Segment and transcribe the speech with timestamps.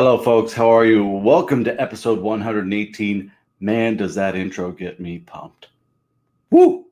[0.00, 0.54] Hello, folks.
[0.54, 1.04] How are you?
[1.04, 3.30] Welcome to episode 118.
[3.60, 5.68] Man, does that intro get me pumped!
[6.50, 6.86] Woo!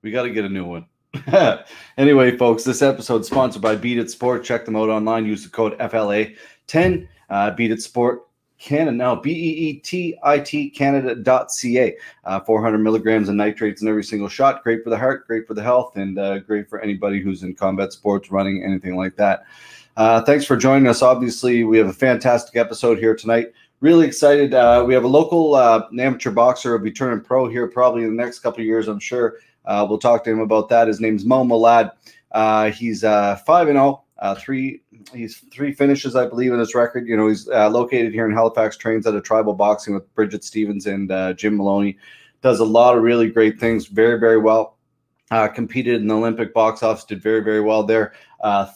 [0.00, 0.86] We got to get a new one.
[1.98, 4.44] anyway, folks, this episode is sponsored by Beet It Sport.
[4.44, 5.26] Check them out online.
[5.26, 7.06] Use the code FLA10.
[7.28, 8.26] Uh, Beet It Sport
[8.58, 11.96] Canada now, B E E T I T Canada.ca.
[12.24, 14.64] Uh, 400 milligrams of nitrates in every single shot.
[14.64, 17.54] Great for the heart, great for the health, and uh, great for anybody who's in
[17.54, 19.44] combat sports, running, anything like that.
[19.98, 21.02] Uh, thanks for joining us.
[21.02, 23.52] Obviously, we have a fantastic episode here tonight.
[23.80, 24.54] Really excited.
[24.54, 28.16] Uh, we have a local uh, amateur boxer who'll be turning pro here probably in
[28.16, 29.38] the next couple of years, I'm sure.
[29.64, 30.86] Uh, we'll talk to him about that.
[30.86, 31.90] His name's Mo Malad.
[32.30, 34.04] Uh, he's uh, 5 and 0,
[34.36, 37.08] three he's three finishes, I believe, in his record.
[37.08, 40.86] You know, he's located here in Halifax, trains at a tribal boxing with Bridget Stevens
[40.86, 41.98] and Jim Maloney.
[42.40, 44.76] Does a lot of really great things, very, very well.
[45.56, 48.12] competed in the Olympic box office, did very, very well there.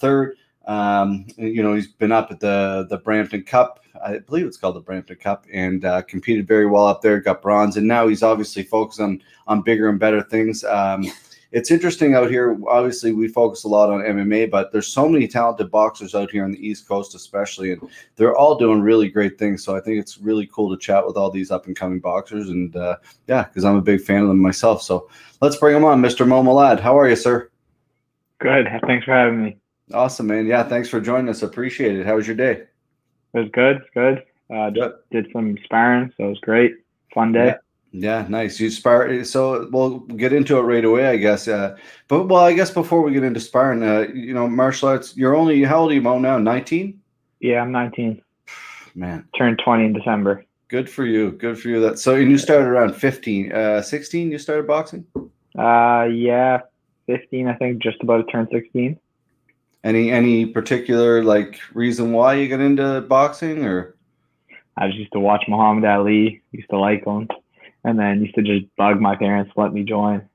[0.00, 0.34] third
[0.66, 4.76] um, you know, he's been up at the the Brampton Cup, I believe it's called
[4.76, 7.20] the Brampton Cup, and uh, competed very well up there.
[7.20, 10.64] Got bronze, and now he's obviously focused on on bigger and better things.
[10.64, 11.04] Um,
[11.52, 12.58] it's interesting out here.
[12.66, 16.44] Obviously, we focus a lot on MMA, but there's so many talented boxers out here
[16.44, 19.62] on the East Coast, especially, and they're all doing really great things.
[19.62, 22.48] So I think it's really cool to chat with all these up and coming boxers,
[22.48, 22.96] and uh,
[23.26, 24.82] yeah, because I'm a big fan of them myself.
[24.82, 26.26] So let's bring them on, Mr.
[26.26, 26.80] Mo Malad.
[26.80, 27.50] How are you, sir?
[28.38, 28.66] Good.
[28.86, 29.61] Thanks for having me.
[29.92, 30.46] Awesome, man.
[30.46, 31.42] Yeah, thanks for joining us.
[31.42, 32.06] Appreciate it.
[32.06, 32.64] How was your day?
[33.34, 33.82] It was good.
[33.94, 34.24] Good.
[34.54, 34.70] Uh,
[35.10, 36.76] did some sparring, so it was great.
[37.14, 37.54] Fun day.
[37.92, 38.20] Yeah.
[38.20, 38.60] yeah nice.
[38.60, 39.24] You spar.
[39.24, 41.48] So we'll get into it right away, I guess.
[41.48, 41.76] Uh,
[42.08, 45.16] but well, I guess before we get into sparring, uh, you know, martial arts.
[45.16, 46.18] You're only how old are you, Mo?
[46.18, 47.00] Now, nineteen.
[47.42, 48.22] Yeah, I'm 19.
[48.94, 50.44] Man, turned 20 in December.
[50.68, 51.32] Good for you.
[51.32, 51.80] Good for you.
[51.80, 54.30] That so and you started around 15, uh, 16.
[54.30, 55.04] You started boxing.
[55.58, 56.60] Uh, yeah,
[57.06, 57.48] 15.
[57.48, 58.98] I think just about to turn 16.
[59.84, 63.96] Any any particular like reason why you got into boxing or?
[64.76, 67.28] I just used to watch Muhammad Ali, used to like him,
[67.84, 70.28] and then used to just bug my parents to let me join.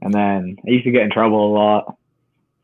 [0.00, 1.96] And then I used to get in trouble a lot.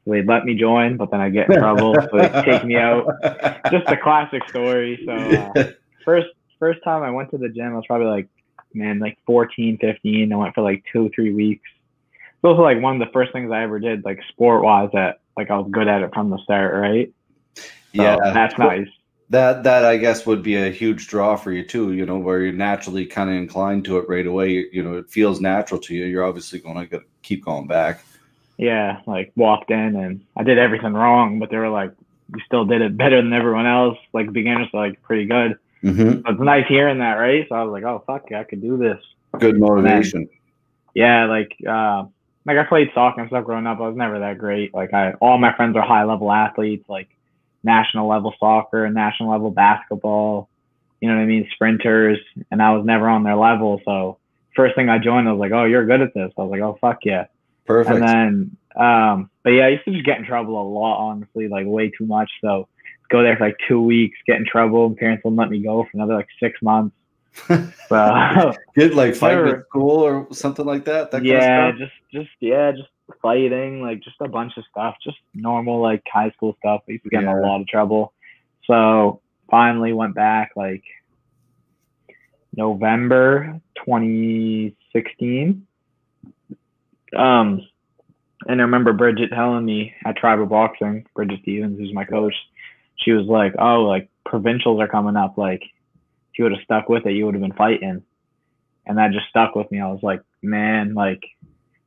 [0.05, 2.77] So they'd let me join, but then I get in trouble, so they'd take me
[2.77, 3.07] out.
[3.71, 5.01] Just a classic story.
[5.05, 5.73] So uh,
[6.05, 8.29] first first time I went to the gym, I was probably like,
[8.75, 10.33] man, like 14, 15.
[10.33, 11.69] I went for like two, three weeks.
[12.43, 15.21] Those were like one of the first things I ever did, like sport wise, that
[15.38, 17.12] like I was good at it from the start, right?
[17.54, 17.62] So
[17.93, 18.88] yeah, that's nice.
[19.31, 21.93] That that I guess would be a huge draw for you too.
[21.93, 24.50] You know, where you're naturally kind of inclined to it right away.
[24.50, 26.06] You, you know, it feels natural to you.
[26.06, 28.05] You're obviously going to keep going back.
[28.56, 31.93] Yeah, like walked in and I did everything wrong, but they were like,
[32.34, 35.56] "You still did it better than everyone else." Like beginners, like pretty good.
[35.84, 36.11] Mm-hmm.
[36.11, 37.46] So it's nice hearing that, right?
[37.49, 38.99] So I was like, "Oh fuck, yeah, I could do this."
[39.38, 40.23] Good motivation.
[40.23, 40.31] Then,
[40.94, 42.06] yeah, like uh,
[42.49, 43.79] like I played soccer and stuff growing up.
[43.79, 44.73] I was never that great.
[44.73, 47.09] Like I, all my friends are high level athletes, like
[47.62, 50.49] national level soccer and national level basketball.
[51.03, 51.47] You know what I mean?
[51.53, 52.19] Sprinters,
[52.50, 53.83] and I was never on their level.
[53.85, 54.17] So
[54.56, 56.62] first thing I joined, I was like, "Oh, you're good at this." I was like,
[56.62, 57.27] "Oh, fuck yeah."
[57.67, 57.99] Perfect.
[57.99, 61.49] And then, um, but yeah, I used to just get in trouble a lot, honestly,
[61.49, 62.31] like way too much.
[62.41, 62.67] So
[63.11, 65.83] go there for like two weeks, get in trouble, and parents wouldn't let me go
[65.83, 66.97] for another like six months.
[67.90, 71.11] well, good like fighting at school or something like that.
[71.11, 72.88] that yeah, just just yeah, just
[73.23, 76.82] fighting, like just a bunch of stuff, just normal like high school stuff.
[76.88, 78.12] I used to get in a lot of trouble.
[78.67, 79.20] So
[79.50, 80.82] finally went back like
[82.55, 85.67] November 2016.
[87.17, 87.67] Um,
[88.46, 92.34] and I remember Bridget telling me at Tribal Boxing, Bridget Stevens, who's my coach,
[92.96, 95.38] she was like, "Oh, like provincials are coming up.
[95.38, 95.62] Like
[96.38, 98.02] you would have stuck with it, you would have been fighting.
[98.87, 99.81] And that just stuck with me.
[99.81, 101.23] I was like, man, like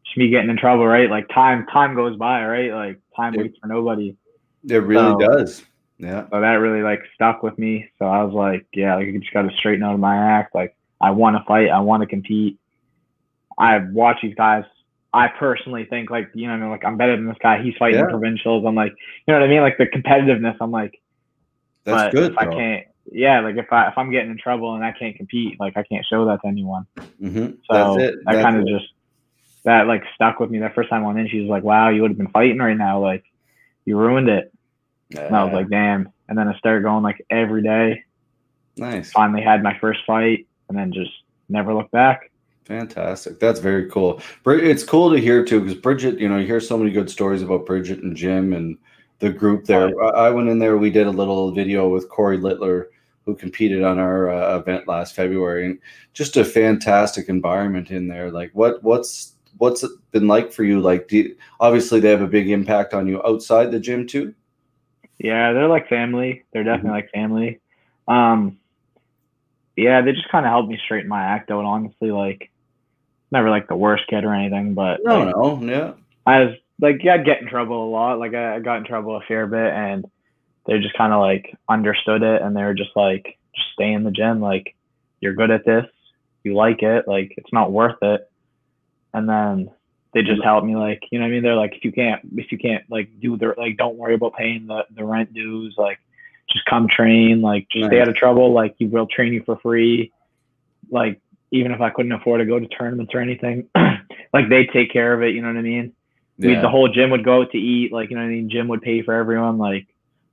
[0.06, 1.09] just me getting in trouble, right?
[1.09, 2.71] Like time time goes by, right?
[2.71, 4.15] Like time waits for nobody.
[4.68, 5.65] It really so, does.
[5.98, 6.27] Yeah.
[6.31, 7.89] So that really like stuck with me.
[7.98, 10.54] So I was like, yeah, like, you just got to straighten out of my act.
[10.54, 11.69] Like I want to fight.
[11.69, 12.59] I want to compete.
[13.57, 14.63] I watch these guys.
[15.13, 17.62] I personally think like you know like I'm better than this guy.
[17.62, 18.09] He's fighting yeah.
[18.09, 18.63] provincials.
[18.65, 18.92] I'm like
[19.25, 20.57] you know what I mean like the competitiveness.
[20.62, 21.01] I'm like
[21.83, 22.38] that's good.
[22.38, 25.60] I can't yeah, like if I if I'm getting in trouble and I can't compete,
[25.60, 26.86] like I can't show that to anyone.
[27.22, 27.52] Mm-hmm.
[27.69, 28.86] So that kind of just
[29.63, 30.60] that like stuck with me.
[30.60, 32.58] That first time I went in, she was like, "Wow, you would have been fighting
[32.58, 33.00] right now.
[33.00, 33.24] Like
[33.86, 34.54] you ruined it."
[35.10, 35.25] Yeah.
[35.28, 38.04] And I was like, "Damn!" And then I started going like every day.
[38.78, 39.12] Nice.
[39.12, 41.12] Finally had my first fight, and then just
[41.50, 42.31] never looked back.
[42.66, 43.40] Fantastic.
[43.40, 44.22] That's very cool.
[44.46, 47.42] It's cool to hear too, because Bridget, you know, you hear so many good stories
[47.42, 48.78] about Bridget and Jim and
[49.19, 49.92] the group there.
[50.16, 50.78] I went in there.
[50.78, 52.90] We did a little video with Corey Littler,
[53.25, 55.79] who competed on our uh, event last February, and
[56.13, 58.31] just a fantastic environment in there.
[58.31, 60.79] Like, what what's what's it been like for you?
[60.79, 64.33] Like, you, obviously they have a big impact on you outside the gym too.
[65.19, 66.44] Yeah, they're like family.
[66.51, 66.95] They're definitely mm-hmm.
[66.95, 67.59] like family.
[68.07, 68.57] Um,
[69.75, 71.63] yeah, they just kind of helped me straighten my act out.
[71.63, 72.50] Honestly, like
[73.31, 75.94] never like the worst kid or anything, but No, like, no, yeah.
[76.25, 78.19] I was like, yeah, I'd get in trouble a lot.
[78.19, 80.06] Like I, I got in trouble a fair bit, and
[80.66, 84.04] they just kind of like understood it, and they were just like, just stay in
[84.04, 84.42] the gym.
[84.42, 84.75] Like
[85.19, 85.86] you're good at this,
[86.44, 87.08] you like it.
[87.08, 88.30] Like it's not worth it.
[89.13, 89.72] And then
[90.13, 90.75] they just helped me.
[90.75, 91.44] Like you know what I mean?
[91.44, 94.36] They're like, if you can't, if you can't like do the like, don't worry about
[94.36, 95.75] paying the the rent dues.
[95.78, 96.00] Like
[96.52, 97.42] just come train.
[97.42, 98.54] Like just stay out of trouble.
[98.54, 100.12] Like you will train you for free.
[100.90, 101.19] Like
[101.52, 103.68] even if I couldn't afford to go to tournaments or anything,
[104.34, 105.34] like they take care of it.
[105.36, 105.94] You know what I mean?
[106.38, 107.92] we, the whole gym would go out to eat.
[107.92, 108.50] Like you know what I mean?
[108.50, 109.57] Gym would pay for everyone.
[109.57, 109.88] Like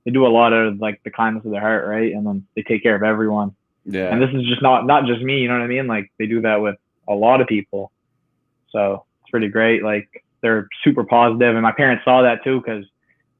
[0.09, 2.11] they do a lot of like the kindness of their heart, right?
[2.11, 3.55] And then they take care of everyone.
[3.85, 4.11] yeah.
[4.11, 5.39] And this is just not not just me.
[5.39, 5.85] You know what I mean?
[5.85, 6.77] Like they do that with
[7.07, 7.91] a lot of people.
[8.71, 9.83] So it's pretty great.
[9.83, 12.85] Like they're super positive, and my parents saw that too because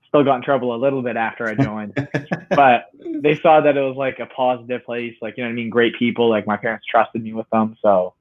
[0.07, 1.93] still got in trouble a little bit after I joined.
[2.49, 5.15] but they saw that it was like a positive place.
[5.21, 5.71] Like you know what I mean?
[5.71, 6.29] Great people.
[6.29, 8.13] Like my parents trusted me with them, so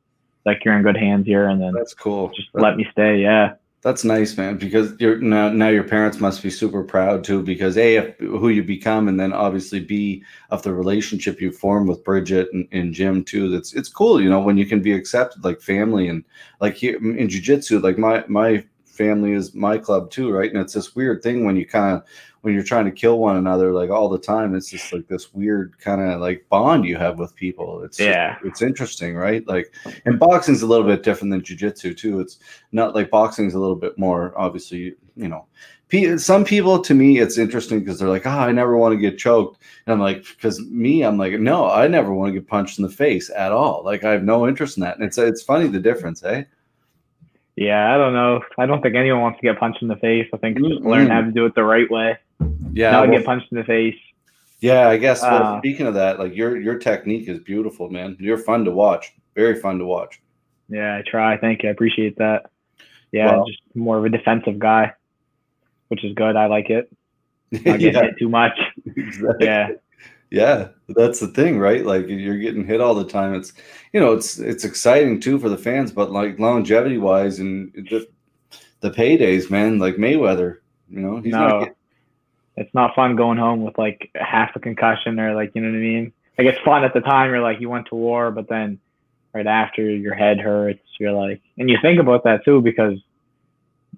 [0.47, 2.31] like you're in good hands here, and then That's cool.
[2.35, 3.21] just let me stay.
[3.21, 3.55] Yeah.
[3.83, 4.59] That's nice, man.
[4.59, 7.43] Because you're now now your parents must be super proud too.
[7.43, 12.03] Because a who you become, and then obviously b of the relationship you form with
[12.03, 13.49] Bridget and, and Jim too.
[13.49, 16.25] That's it's cool, you know, when you can be accepted like family and
[16.61, 17.81] like here in jujitsu.
[17.81, 18.65] Like my my
[18.99, 20.53] family is my club too, right?
[20.53, 22.03] And it's this weird thing when you kind of
[22.43, 24.55] when you're trying to kill one another like all the time.
[24.55, 27.83] It's just like this weird kind of like bond you have with people.
[27.85, 28.37] It's Yeah.
[28.45, 29.47] it's interesting, right?
[29.47, 29.73] Like
[30.05, 32.21] and boxing's a little bit different than jujitsu too.
[32.21, 32.39] It's
[32.73, 35.47] not like boxing's a little bit more obviously you know
[36.17, 39.19] some people to me it's interesting because they're like oh i never want to get
[39.19, 42.79] choked and i'm like because me i'm like no i never want to get punched
[42.79, 45.43] in the face at all like i have no interest in that and it's it's
[45.43, 46.45] funny the difference eh
[47.61, 48.41] Yeah, I don't know.
[48.57, 50.29] I don't think anyone wants to get punched in the face.
[50.33, 50.85] I think Mm-mm.
[50.85, 52.17] learn how to do it the right way.
[52.73, 53.97] yeah Not well, get punched in the face.
[54.61, 58.17] yeah i guess well, Uh, speaking of that like your your technique is beautiful man
[58.27, 59.05] you're fun to watch
[59.35, 60.21] very fun to watch
[60.69, 61.31] Yeah, I try.
[61.45, 61.69] Thank you.
[61.71, 62.41] I appreciate that.
[63.11, 64.85] Yeah, Well- just more of a defensive guy,
[65.91, 66.35] which is good.
[66.37, 66.85] I like it.
[67.53, 68.57] Not getting yeah hit too much.
[68.97, 69.47] exactly.
[69.47, 69.65] Yeah,
[70.31, 71.85] Yeah, that's the thing, right?
[71.85, 73.35] Like you're getting hit all the time.
[73.35, 73.53] It's
[73.93, 78.07] you know, it's it's exciting too for the fans, but like longevity wise and the,
[78.81, 80.59] the paydays, man, like Mayweather,
[80.91, 81.77] you know, he's no, not get,
[82.57, 85.77] it's not fun going home with like half a concussion or like you know what
[85.77, 86.13] I mean.
[86.37, 87.31] Like it's fun at the time.
[87.31, 88.79] You're like you went to war, but then
[89.33, 90.81] right after your head hurts.
[90.99, 92.99] You're like, and you think about that too because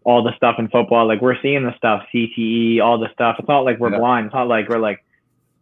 [0.05, 3.37] all the stuff in football, like we're seeing the stuff, CTE, all the stuff.
[3.39, 3.99] It's not like we're Yeah.
[3.99, 4.27] blind.
[4.27, 5.05] It's not like we're like,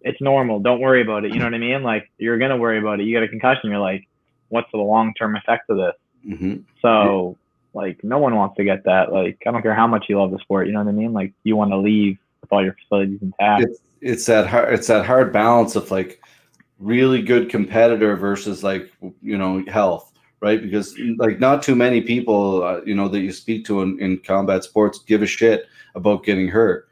[0.02, 0.60] it's normal.
[0.60, 1.32] Don't worry about it.
[1.32, 1.82] You know what I mean?
[1.82, 3.04] Like you're gonna worry about it.
[3.04, 3.70] You got a concussion.
[3.70, 4.06] You're like,
[4.48, 5.94] what's the long term effect of this?
[6.26, 6.64] Mhm.
[6.82, 7.36] So
[7.74, 9.12] like no one wants to get that.
[9.12, 10.66] Like I don't care how much you love the sport.
[10.66, 11.12] You know what I mean?
[11.12, 13.64] Like you want to leave with all your facilities intact.
[13.64, 16.22] it's it's that hard it's that hard balance of like
[16.78, 22.62] really good competitor versus like you know health right because like not too many people
[22.62, 26.24] uh, you know that you speak to in, in combat sports give a shit about
[26.24, 26.88] getting hurt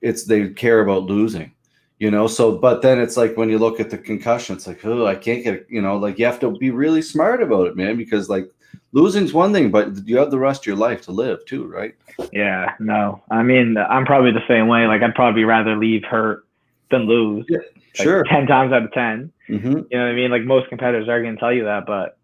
[0.00, 1.52] it's they care about losing
[1.98, 4.84] you know so but then it's like when you look at the concussion it's like
[4.84, 7.76] oh i can't get you know like you have to be really smart about it
[7.76, 8.50] man because like
[8.92, 11.94] losing's one thing but you have the rest of your life to live too right
[12.32, 13.22] Yeah, no.
[13.30, 14.86] I mean, I'm probably the same way.
[14.86, 16.46] Like, I'd probably rather leave hurt
[16.90, 17.44] than lose.
[17.48, 17.58] Yeah,
[17.98, 19.32] Like, sure 10 times out of 10.
[19.46, 20.30] hmm You know what I mean?
[20.30, 22.16] Like, most competitors are going to tell you that, but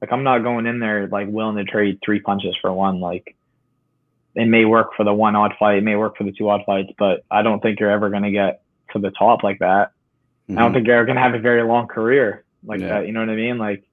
[0.00, 3.00] like, I'm not going in there like willing to trade three punches for one.
[3.00, 3.34] Like,
[4.34, 6.62] it may work for the one odd fight, it may work for the two odd
[6.66, 8.62] fights, but I don't think you're ever going to get
[8.92, 9.92] to the top like that.
[10.50, 12.88] I don't think you're going to have a very long career like Mm-hmm.
[12.88, 13.00] Yeah.
[13.00, 13.06] that.
[13.06, 13.56] You know what I mean?
[13.58, 13.84] Like,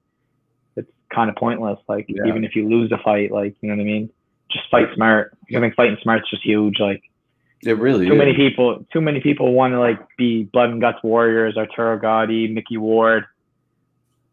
[0.76, 1.78] it's kind of pointless.
[1.88, 2.26] Like, Yeah.
[2.26, 4.10] even if you lose a fight, like, you know what I mean?
[4.50, 5.36] Just fight smart.
[5.54, 6.80] I think fighting smart's just huge.
[6.80, 7.02] Like,
[7.64, 8.18] it really too is.
[8.18, 12.46] many people too many people want to like be blood and guts warriors arturo gatti
[12.46, 13.24] micky ward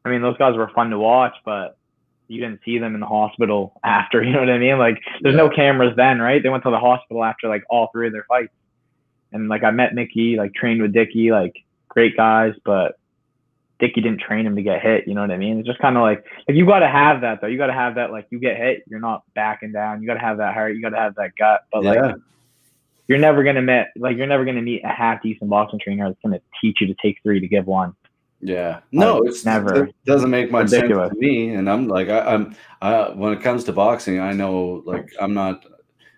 [0.05, 1.75] i mean those guys were fun to watch but
[2.27, 5.35] you didn't see them in the hospital after you know what i mean like there's
[5.35, 8.25] no cameras then right they went to the hospital after like all three of their
[8.29, 8.53] fights
[9.31, 11.55] and like i met micky like trained with dicky like
[11.89, 12.99] great guys but
[13.79, 15.97] dicky didn't train him to get hit you know what i mean it's just kind
[15.97, 18.25] of like like you got to have that though you got to have that like
[18.29, 20.89] you get hit you're not backing down you got to have that heart you got
[20.89, 22.15] to have that gut but like
[23.07, 26.19] you're never gonna meet like you're never gonna meet a half decent boxing trainer that's
[26.23, 27.93] gonna teach you to take three to give one.
[28.41, 29.85] Yeah, no, Like, it's never.
[29.85, 31.09] It doesn't make much Ridiculous.
[31.09, 34.33] sense to me, and I'm like, I, I'm, I, when it comes to boxing, I
[34.33, 35.65] know, like, I'm not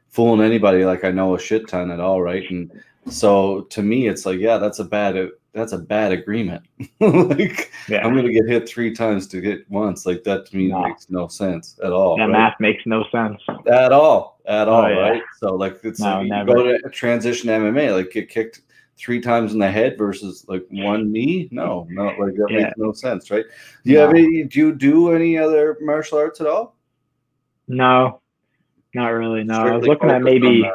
[0.09, 0.83] fooling anybody.
[0.83, 2.43] Like, I know a shit ton at all, right?
[2.49, 2.71] And
[3.09, 6.63] so, to me, it's like, yeah, that's a bad, uh, that's a bad agreement.
[6.99, 10.05] like, Yeah, I'm gonna get hit three times to get once.
[10.05, 10.81] Like, that to me No.
[10.87, 12.17] makes no sense at all.
[12.17, 12.31] that right?
[12.31, 13.41] math makes no sense.
[13.71, 14.95] at all, at oh, all, Oh, yeah.
[15.09, 15.21] right?
[15.39, 18.61] So, like, it's No, like you go to transition MMA, like, get kicked
[18.97, 21.47] three times in the head versus like one knee.
[21.51, 22.57] No, no, like that Yeah.
[22.63, 23.45] makes no sense, right?
[23.85, 24.43] Do you have any?
[24.43, 26.75] Do you do any other martial arts at all?
[27.67, 28.21] No,
[28.95, 29.43] not really.
[29.43, 30.65] No, I was looking at maybe.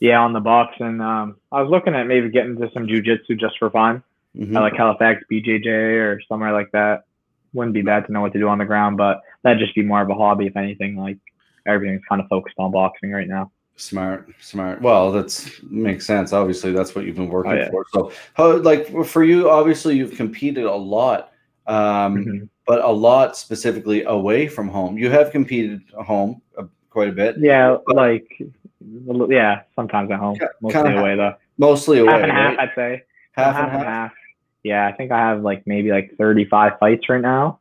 [0.00, 1.00] Yeah on the boxing.
[1.00, 4.02] Um, I was looking at maybe getting into some jujitsu just for fun.
[4.36, 4.56] Mhm.
[4.56, 7.04] I like Halifax BJJ or somewhere like that.
[7.54, 9.82] Wouldn't be bad to know what to do on the ground, but that'd just be
[9.82, 10.96] more of a hobby if anything.
[10.96, 11.18] Like
[11.66, 13.50] everything's kind of focused on boxing right now.
[13.76, 14.82] Smart, smart.
[14.82, 16.32] Well, that's makes sense.
[16.32, 17.70] Obviously, that's what you've been working Oh, yeah.
[17.70, 17.84] for.
[17.92, 19.48] So, how like for you?
[19.48, 21.32] Obviously, you've competed a lot,
[21.68, 22.48] um, Mhm.
[22.66, 24.98] but a lot specifically away from home.
[24.98, 28.26] You have competed at home uh, quite a bit, Yeah, like
[29.30, 31.34] yeah, sometimes at home, Ki- mostly away though.
[31.58, 32.12] mostly away.
[32.12, 32.58] half and half.
[32.58, 33.02] I'd say.
[33.32, 34.12] half and half.
[34.64, 37.60] Yeah, I think I have like maybe like 35 fights right now.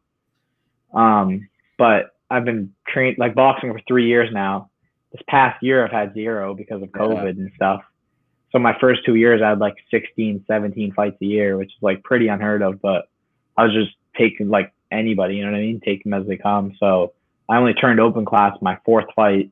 [0.93, 4.69] Um, but I've been trained like boxing for three years now.
[5.11, 7.01] This past year, I've had zero because of Yeah.
[7.01, 7.81] COVID and stuff.
[8.51, 11.81] So my first two years, I had like 16, 17 fights a year, which is
[11.81, 12.81] like pretty unheard of.
[12.81, 13.07] But
[13.55, 15.81] I was just taking like anybody, you know what I mean?
[15.83, 16.73] Take them as they come.
[16.79, 17.13] So
[17.49, 19.51] I only turned open class my fourth fight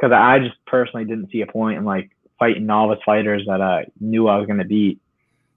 [0.00, 3.86] because I just personally didn't see a point in like fighting novice fighters that I
[4.00, 4.98] knew I was going to beat.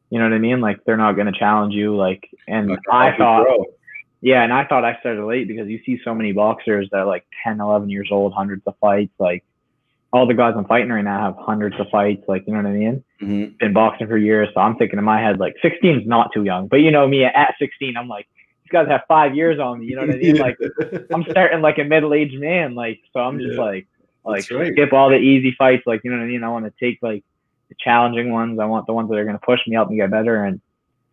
[0.09, 0.59] You know what I mean?
[0.61, 1.95] Like they're not going to challenge you.
[1.95, 3.47] Like, and Like, I thought,
[4.21, 7.05] yeah, and I thought I started late because you see so many boxers that are
[7.05, 9.13] like 10, 11 years old, hundreds of fights.
[9.17, 9.43] Like
[10.11, 12.23] all the guys I'm fighting right now have hundreds of fights.
[12.27, 13.03] Like, you know what I mean?
[13.21, 13.57] Mhm.
[13.57, 14.49] Been boxing for years.
[14.53, 16.67] So I'm thinking in my head, like 16 is not too young.
[16.67, 18.27] But you know me at 16, I'm like,
[18.63, 19.87] these guys have five years on me.
[19.87, 20.37] You know what I mean?
[20.37, 20.57] Like
[21.13, 22.75] I'm starting like a middle aged man.
[22.75, 23.61] Like, so I'm just Yeah.
[23.61, 23.87] like,
[24.25, 24.73] like right.
[24.73, 25.83] skip all the easy fights.
[25.85, 26.43] Like, you know what I mean?
[26.43, 27.23] I want to take like
[27.69, 28.59] the challenging ones.
[28.59, 30.43] I want the ones that are going to push me, help me get better.
[30.43, 30.61] And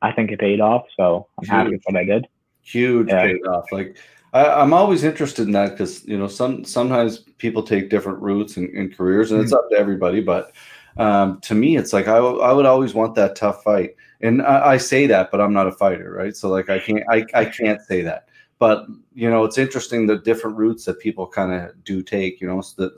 [0.02, 0.86] I think it paid off.
[0.96, 2.26] So I'm happy with what I did.
[2.62, 3.22] huge Yeah.
[3.22, 3.70] payoff.
[3.72, 3.96] Like
[4.32, 8.56] I, I'm always interested in that because you know some sometimes people take different routes
[8.56, 10.20] in, in careers, and it's up to everybody.
[10.20, 10.52] But
[10.96, 14.42] um, to me, it's like I, w- I would always want that tough fight, and
[14.42, 16.36] I, I say that, but I'm not a fighter, right?
[16.36, 18.28] So like I can't I, I can't say that.
[18.60, 22.40] But you know, it's interesting the different routes that people kind of do take.
[22.40, 22.90] You know, so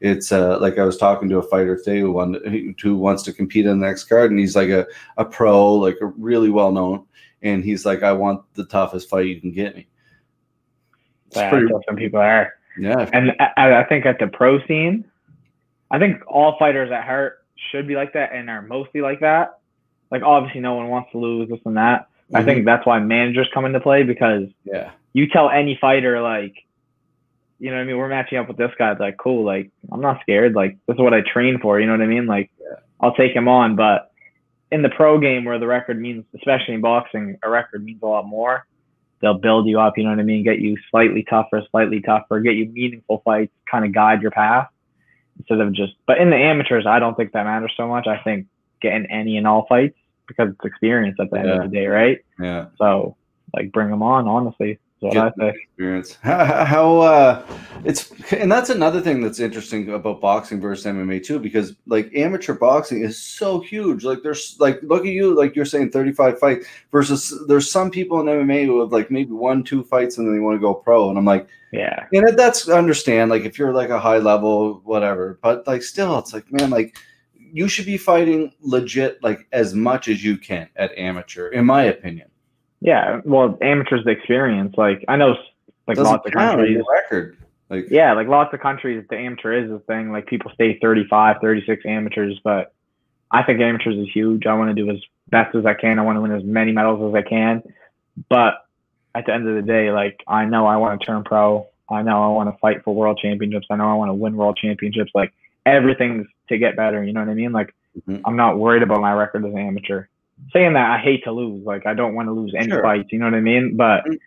[0.00, 3.32] it's uh, like I was talking to a fighter today who, won, who wants to
[3.32, 4.86] compete in the next card, and he's like a,
[5.18, 7.04] a pro, like a really well known
[7.42, 9.86] and he's like, I want the toughest fight you can get me.
[11.28, 12.52] It's Yeah, pretty- some people are.
[12.78, 15.04] yeah, And I, I think at the pro scene,
[15.90, 17.38] I think all fighters at heart
[17.70, 19.58] should be like that and are mostly like that.
[20.10, 22.08] Like obviously no one wants to lose this and that.
[22.34, 22.44] I Mhm.
[22.44, 26.54] think that's why managers come into play because yeah, you tell any fighter like,
[27.58, 28.92] you know what I mean, we're matching up with this guy.
[28.92, 30.54] It's like, cool, like I'm not scared.
[30.54, 32.26] Like this is what I train for, you know what I mean?
[32.26, 32.50] Like
[33.00, 33.76] I'll take him on.
[33.76, 34.10] But
[34.72, 38.06] in the pro game where the record means especially in boxing, a record means a
[38.06, 38.66] lot more.
[39.20, 42.40] They'll build you up, you know what I mean, get you slightly tougher, slightly tougher,
[42.40, 44.68] get you meaningful fights, kind of guide your path
[45.38, 48.06] instead of just but in the amateurs I don't think that matters so much.
[48.06, 48.46] I think
[48.80, 51.62] getting any and all fights because it's experience at the end Yeah.
[51.64, 52.18] of the day, right?
[52.38, 52.66] yeah.
[52.78, 53.16] So
[53.54, 54.78] like bring them on, honestly.
[55.00, 56.18] Is what Get I the experience.
[56.22, 57.42] How, how uh,
[57.84, 62.52] it's and that's another thing that's interesting about boxing versus MMA too, because like amateur
[62.52, 64.04] boxing is so huge.
[64.04, 68.20] Like there's like look at you, like you're saying 35 fights versus there's some people
[68.20, 70.74] in MMA who have like maybe one, two fights and then they want to go
[70.74, 71.48] pro, and I'm like.
[71.72, 72.06] Yeah.
[72.12, 76.32] And that's understand like if you're like a high level whatever, but like still it's
[76.32, 76.96] like man like
[77.52, 81.84] you should be fighting legit like as much as you can at amateur in my
[81.84, 82.29] opinion.
[82.80, 83.20] Yeah.
[83.24, 84.74] Well, amateurs the experience.
[84.76, 85.36] Like I know,
[85.86, 86.82] like Doesn't lots of countries.
[86.90, 87.36] record.
[87.68, 90.10] Like Yeah, like lots of countries, the amateur is the thing.
[90.12, 92.72] Like people stay 35, 36 amateurs, but
[93.30, 94.46] I think amateurs is huge.
[94.46, 95.98] I want to do as best as I can.
[95.98, 97.62] I want to win as many medals as I can.
[98.28, 98.54] But
[99.14, 101.66] at the end of the day, like I know I want to turn pro.
[101.90, 103.66] I know I want to fight for world championships.
[103.70, 105.10] I know I want to win world championships.
[105.14, 105.32] Like
[105.66, 107.04] everything's to get better.
[107.04, 107.52] You know what I mean?
[107.52, 107.74] Like
[108.08, 108.20] Mhm.
[108.24, 110.04] I'm not worried about my record as an amateur.
[110.52, 111.64] Saying that, I hate to lose.
[111.64, 112.82] Like I don't want to lose any Sure.
[112.82, 113.12] fights.
[113.12, 113.76] You know what I mean?
[113.76, 114.18] But Mhm.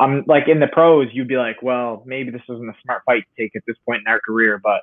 [0.00, 3.22] I'm like in the pros, you'd be like, well, maybe this isn't a smart fight
[3.36, 4.58] to take at this point in our career.
[4.62, 4.82] But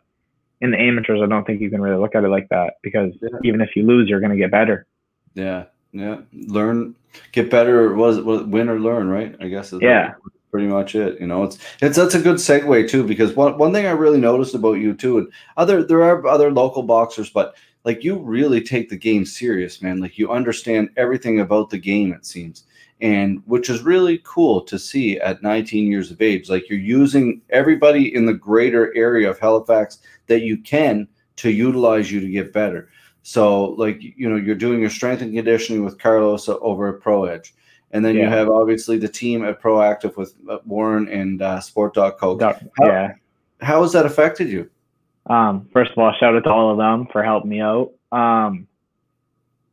[0.61, 3.13] in the amateurs, I don't think you can really look at it like that because
[3.21, 3.29] Yeah.
[3.43, 4.85] even if you lose, you're going to get better.
[5.35, 6.17] yeah, yeah.
[6.33, 6.95] Learn,
[7.31, 7.93] get better.
[7.93, 9.09] Was win or learn?
[9.09, 9.35] Right?
[9.39, 9.71] I guess.
[9.73, 10.13] Is Yeah.
[10.51, 11.21] Pretty much it.
[11.21, 14.19] You know, it's it's that's a good segue too because one one thing I really
[14.19, 17.53] noticed about you too, and other there are other local boxers, but
[17.89, 19.99] like you really take the game serious, man.
[19.99, 22.13] Like you understand everything about the game.
[22.13, 22.65] It seems.
[23.01, 26.51] And which is really cool to see at 19 years of age.
[26.51, 32.11] Like you're using everybody in the greater area of Halifax that you can to utilize
[32.11, 32.89] you to get better.
[33.23, 37.25] So, like, you know, you're doing your strength and conditioning with Carlos over at Pro
[37.25, 37.55] Edge.
[37.89, 41.95] And then you have obviously the team at Proactive with uh, Warren and uh, Sport
[41.95, 42.19] Doc
[42.77, 43.13] How- yeah.
[43.61, 44.69] How has that affected you?
[45.29, 47.91] Um, first of all, shout out to all of them for helping me out.
[48.11, 48.67] Um,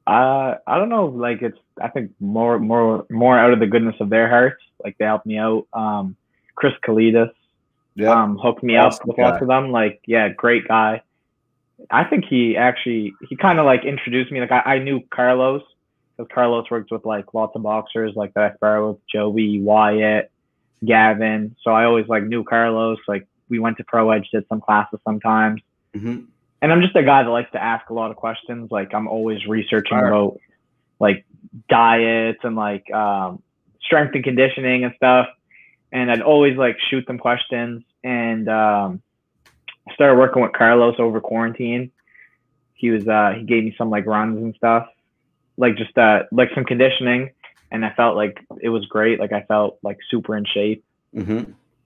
[0.07, 1.07] Uh, I don't know.
[1.07, 4.63] Like it's, I think more, more, more out of the goodness of their hearts.
[4.85, 5.67] Like they helped me out.
[5.73, 6.15] Um,
[6.55, 7.33] Chris Kalidas,
[7.97, 8.11] Yeah.
[8.13, 9.31] um, hooked me Awesome up with guy.
[9.31, 9.73] lots of them.
[9.73, 11.03] Like, yeah, great guy.
[11.91, 14.41] I think he actually, he kind of like introduced me.
[14.41, 15.63] Like I, I knew Carlos
[16.17, 20.31] because Carlos works with like lots of boxers like that I spar with Joey, Wyatt,
[20.85, 21.57] Gavin.
[21.63, 22.99] So I always like knew Carlos.
[23.09, 25.61] Like we went to Pro Edge, did some classes sometimes
[25.95, 26.25] hmm
[26.63, 28.71] and I'm just a guy that likes to ask a lot of questions.
[28.71, 30.41] Like I'm always researching about
[30.99, 31.25] like
[31.69, 33.43] diets and like um,
[33.83, 35.27] strength and conditioning and stuff.
[35.93, 37.85] And I'd always like shoot them questions.
[38.03, 39.03] And um,
[39.89, 41.93] I started working with Carlos over quarantine.
[42.75, 44.89] He was uh, he gave me some like runs and stuff,
[45.57, 47.31] like just uh, like some conditioning.
[47.71, 49.21] And I felt like it was great.
[49.21, 50.85] Like I felt like super in shape.
[51.15, 51.43] hmm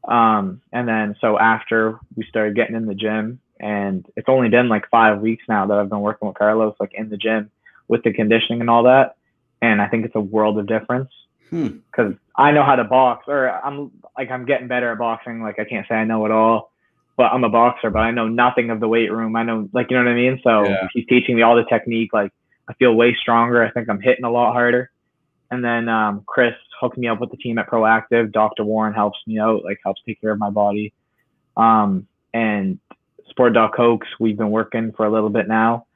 [0.07, 4.69] Um, and then so after we started getting in the gym, and it's only been
[4.69, 7.51] like five weeks now that I've been working with Carlos, like in the gym
[7.89, 9.17] with the conditioning and all that.
[9.61, 11.11] And I think it's a world of difference
[11.51, 11.79] Hmm.
[11.91, 15.43] because I know how to box, or I'm like I'm getting better at boxing.
[15.43, 16.71] Like I can't say I know it all,
[17.17, 19.35] but I'm a boxer, but I know nothing of the weight room.
[19.37, 20.41] I know, like you know what I mean.
[20.45, 20.89] So Yeah.
[20.95, 22.13] he's teaching me all the technique.
[22.13, 22.33] Like
[22.69, 23.63] I feel way stronger.
[23.65, 24.91] I think I'm hitting a lot harder.
[25.51, 28.33] And then um, Chris hooked me up with the team at Proactive.
[28.33, 28.65] Dr.
[28.65, 30.93] Warren helps me out, like helps take care of my body.
[31.57, 32.79] Um, and
[33.29, 35.87] Sport Doc Cokes, we've been working for a little bit now,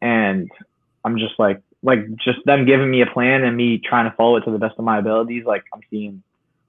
[0.00, 0.50] and
[1.04, 4.36] I'm just like, like just them giving me a plan and me trying to follow
[4.36, 5.44] it to the best of my abilities.
[5.44, 6.22] Like I'm seeing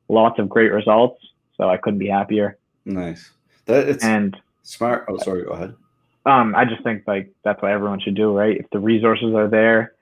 [0.10, 2.58] lots of great results, so I couldn't be happier.
[2.86, 3.32] Nice.
[3.66, 5.06] That it's And smart.
[5.08, 5.44] Oh, sorry.
[5.44, 5.76] Go ahead.
[6.26, 8.58] um, I just think like that's what everyone should do, right?
[8.58, 9.94] If the resources are there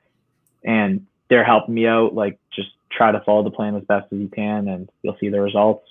[0.64, 4.20] and they're helping me out, like just try to follow the plan as best as
[4.20, 5.88] you can, and you'll see the results.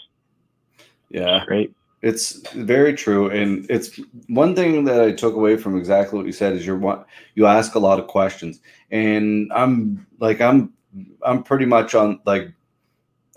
[1.11, 1.45] Yeah.
[1.47, 1.75] Great.
[2.03, 6.33] It's very true, and it's one thing that I took away from exactly what you
[6.33, 7.03] said is you're one
[7.35, 10.75] you ask a lot of questions, and I'm like I'm
[11.23, 12.53] I'm pretty much on like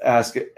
[0.03, 0.35] ask.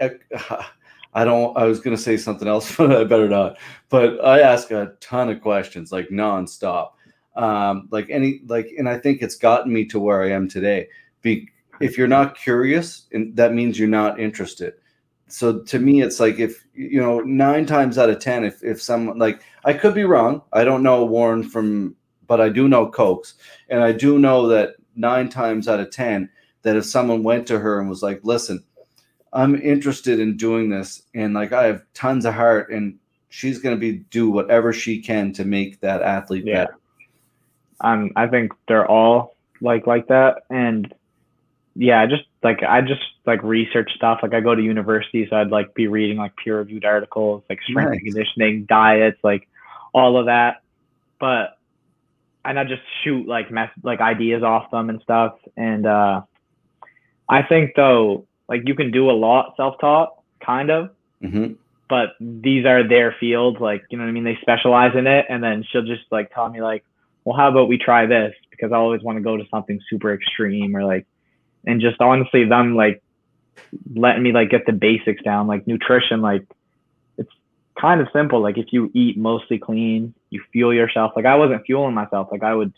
[1.12, 1.56] I don't.
[1.56, 3.58] I was gonna say something else, but I better not.
[3.88, 6.90] But I ask a ton of questions, like nonstop,
[7.36, 10.88] um, like any like, and I think it's gotten me to where I am today.
[11.22, 11.48] Be
[11.80, 14.74] if you're not curious, and that means you're not interested.
[15.28, 18.82] So to me it's like if you know nine times out of ten if if
[18.82, 20.42] someone like i could be wrong.
[20.52, 21.94] I don't know warren from
[22.26, 23.34] but i do know cokes.
[23.68, 26.28] And i do know that nine times out of ten
[26.62, 28.62] that if someone went to her and was like listen
[29.32, 33.74] i'm interested in doing this and like i have tons of heart and she's going
[33.74, 36.64] to be do whatever she can to make that athlete Yeah.
[36.64, 36.76] better.
[37.82, 40.92] Um, I think they're all like like that, and
[41.74, 44.20] yeah, I just like I just like research stuff.
[44.22, 47.60] Like I go to university, so I'd like be reading like peer reviewed articles, like
[47.62, 49.48] strength and conditioning, diets, like
[49.92, 50.62] all of that.
[51.18, 51.56] But
[52.44, 55.34] and I just shoot like mess like ideas off them and stuff.
[55.56, 56.22] And uh,
[57.28, 60.90] I think though, like you can do a lot self taught, kind of.
[61.22, 61.52] hmm
[61.90, 65.26] but these are their fields like you know what i mean they specialize in it
[65.28, 66.84] and then she'll just like tell me like
[67.24, 70.14] well how about we try this because i always want to go to something super
[70.14, 71.04] extreme or like
[71.66, 73.02] and just honestly them like
[73.94, 76.44] letting me like get the basics down like nutrition like
[77.18, 77.30] it's
[77.80, 81.64] kind of simple like if you eat mostly clean you fuel yourself like i wasn't
[81.66, 82.72] fueling myself like i would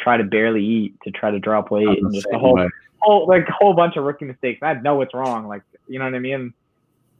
[0.00, 2.68] try to barely eat to try to drop weight and just a whole way.
[2.98, 4.58] whole like a whole bunch of rookie mistakes.
[4.62, 5.46] And I know what's wrong.
[5.46, 6.52] Like you know what I mean?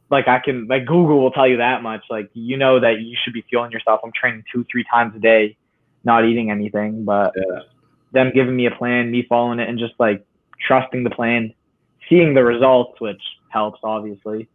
[0.09, 2.03] Like I can like Google will tell you that much.
[2.09, 4.01] Like you know that you should be fueling yourself.
[4.03, 5.57] I'm training two, three times a day,
[6.03, 7.61] not eating anything, but Yeah.
[8.11, 10.25] them giving me a plan, me following it and just like
[10.65, 11.53] trusting the plan,
[12.09, 14.47] seeing the results, which helps obviously.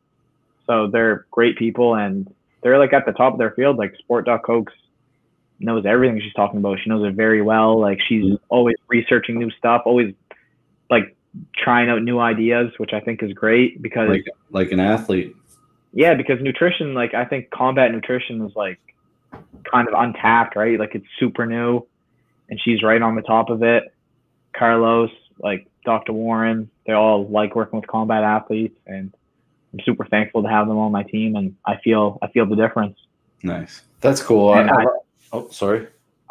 [0.66, 3.76] So they're great people and they're like at the top of their field.
[3.76, 4.72] Like Sport Doc Cokes
[5.60, 6.78] knows everything she's talking about.
[6.82, 7.78] She knows it very well.
[7.78, 8.40] Like she's Mhm.
[8.48, 10.14] always researching new stuff, always
[10.90, 11.14] like
[11.56, 15.34] trying out new ideas, which I think is great because like like an athlete
[15.92, 18.78] yeah, because nutrition, like I think combat nutrition is like
[19.64, 20.78] kind of untapped, right?
[20.78, 21.86] Like it's super new,
[22.50, 23.84] and she's right on the top of it.
[24.54, 26.12] Carlos, like Dr.
[26.12, 29.14] Warren, they all like working with combat athletes, and
[29.72, 32.57] I'm super thankful to have them on my team, and I feel I feel the
[32.57, 32.99] difference.
[33.42, 34.87] nice that's cool And I- I-
[35.33, 35.87] oh sorry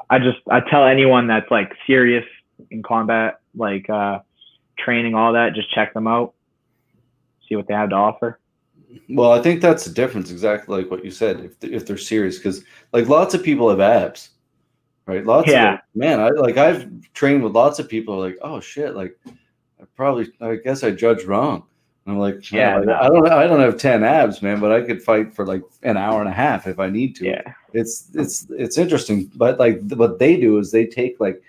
[0.10, 2.26] I just I tell anyone that's like serious
[2.72, 4.20] in combat, like uh,
[4.78, 6.34] training, all that, just check them out,
[7.48, 8.39] see what they have to offer.
[9.10, 11.39] Well, I think that's the difference, exactly like what you said.
[11.39, 12.63] If if they're serious, because
[12.94, 14.30] like lots of people have abs,
[15.08, 15.26] right?
[15.26, 15.76] Lots Yeah.
[15.76, 18.18] of man, I like I've trained with lots of people.
[18.20, 19.18] Like, oh shit, like
[19.86, 21.63] I probably, I guess I judged wrong.
[22.08, 22.93] I'm like, Yeah, yeah, no.
[22.93, 25.98] I don't, I don't have ten abs, man, but I could fight for like an
[25.98, 27.26] hour and a half if I need to.
[27.26, 27.41] Yeah,
[27.74, 31.41] It's it's it's interesting, but like what they do is they take like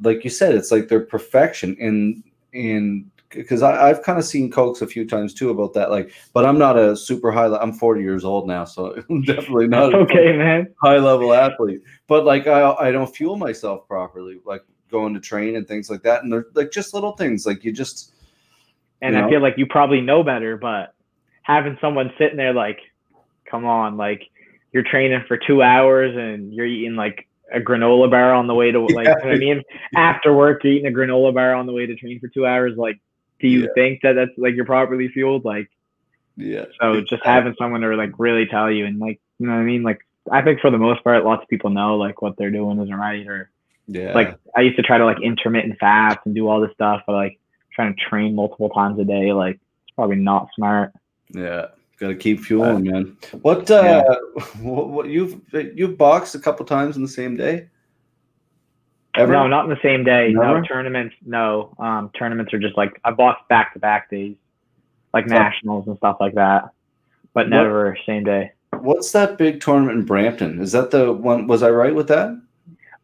[0.00, 4.80] like you said, it's like their perfection in in because I've kind of seen Cokes
[4.80, 5.90] a few times too about that.
[5.90, 7.54] Like, but I'm not a super high.
[7.56, 10.72] I'm 40 years old now, so I'm definitely not okay, man.
[10.82, 11.82] High level athlete.
[12.06, 16.02] But like, I I don't fuel myself properly, like going to train and things like
[16.02, 16.22] that.
[16.22, 18.12] And they're like just little things, like you just.
[19.00, 19.26] And you know?
[19.26, 20.94] I feel like you probably know better, but
[21.42, 22.80] having someone sitting there like,
[23.48, 24.28] come on, like
[24.72, 28.70] you're training for two hours and you're eating like a granola bar on the way
[28.70, 29.14] to like yeah.
[29.22, 29.62] you know I mean
[29.96, 32.76] after work you're eating a granola bar on the way to train for two hours
[32.76, 33.00] like
[33.40, 33.68] do you yeah.
[33.74, 35.70] think that that's like you're properly fueled like
[36.36, 39.60] yeah so just having someone to like really tell you and like you know what
[39.60, 42.36] I mean like I think for the most part lots of people know like what
[42.36, 43.50] they're doing isn't right or
[43.88, 47.02] yeah like I used to try to like intermittent fast and do all this stuff
[47.06, 47.40] but like
[47.72, 50.92] trying to train multiple times a day like it's probably not smart
[51.30, 51.66] yeah
[51.98, 53.16] Got to keep fueling, uh, man.
[53.42, 54.40] What uh, yeah.
[54.60, 57.68] what, what you've you've boxed a couple times in the same day?
[59.16, 59.32] Ever?
[59.32, 60.32] No, not in the same day.
[60.32, 60.60] Never?
[60.60, 61.16] No tournaments.
[61.26, 64.36] No, um, tournaments are just like I boxed back to back days,
[65.12, 66.70] like nationals and stuff like that,
[67.34, 68.52] but never what, same day.
[68.78, 70.60] What's that big tournament in Brampton?
[70.62, 71.48] Is that the one?
[71.48, 72.40] Was I right with that?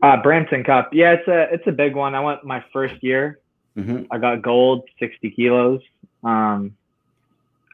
[0.02, 0.90] Uh, Brampton Cup.
[0.92, 2.14] Yeah, it's a it's a big one.
[2.14, 3.40] I went my first year.
[3.76, 4.04] Mm-hmm.
[4.10, 5.80] I got gold, sixty kilos.
[6.22, 6.76] Um,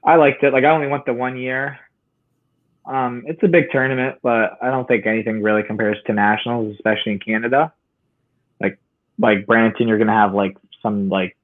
[0.04, 0.52] I liked it.
[0.52, 1.78] Like I only went the one year.
[2.86, 7.12] Um, it's a big tournament, but I don't think anything really compares to nationals, especially
[7.12, 7.72] in Canada.
[8.60, 8.78] Like
[9.18, 11.36] like Brampton, you're gonna have like some like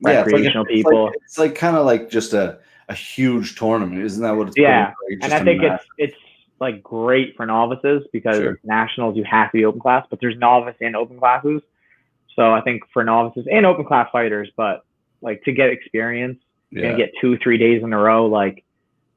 [0.00, 1.10] yeah, recreational it's like, people.
[1.24, 4.56] It's like, like kind of like just a, a huge tournament, isn't that what it's?
[4.56, 6.16] Yeah, and I think it's it's
[6.62, 8.60] like great for novices because sure.
[8.64, 11.60] nationals you have to be open class, but there's novice and open classes.
[12.34, 14.84] So I think for novices and open class fighters, but
[15.20, 16.38] like to get experience
[16.70, 18.64] you're gonna get two, three days in a row, like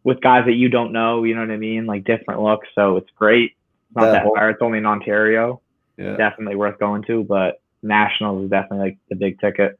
[0.04, 1.24] with guys that you don't know.
[1.24, 1.86] You know what I mean?
[1.86, 2.68] Like different looks.
[2.76, 3.52] So it's great.
[3.88, 4.50] It's not that, that whole, far.
[4.50, 5.62] It's only in Ontario.
[5.98, 6.18] Yeah.
[6.18, 9.80] Definitely worth going to, but nationals is definitely like the big ticket.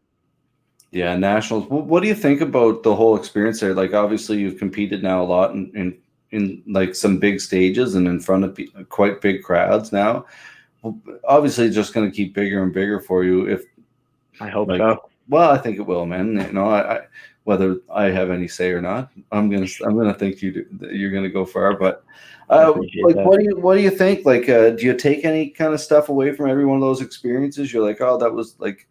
[0.92, 1.66] Yeah, nationals.
[1.68, 3.74] What do you think about the whole experience there?
[3.74, 5.98] Like, obviously, you've competed now a lot in in,
[6.36, 10.26] in like some big stages and in front of quite big crowds now.
[11.28, 13.48] Obviously, just going to keep bigger and bigger for you.
[13.48, 13.64] If
[14.40, 15.10] I hope like, so.
[15.28, 16.34] Well, I think it will, man.
[16.34, 17.02] You know, I, I
[17.46, 19.12] whether I have any say or not.
[19.32, 22.04] I'm gonna I'm gonna think you do, you're gonna go far, but
[22.50, 23.26] uh, like that.
[23.26, 24.26] what do you what do you think?
[24.26, 27.02] Like, uh, do you take any kind of stuff away from every one of those
[27.02, 27.72] experiences?
[27.72, 28.88] You're like, oh, that was like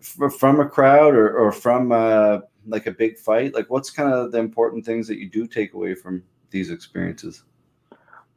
[0.00, 3.54] f- from a crowd or or from uh, like a big fight.
[3.54, 7.42] Like, what's kind of the important things that you do take away from these experiences?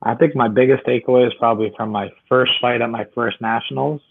[0.02, 4.02] I think my biggest takeaway is probably from my first fight at my first nationals.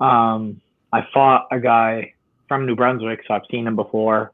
[0.00, 0.60] Um,
[0.92, 2.14] I fought a guy
[2.48, 4.32] from New Brunswick, so I've seen him before.